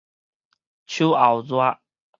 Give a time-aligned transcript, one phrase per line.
[0.87, 1.77] 秋後熱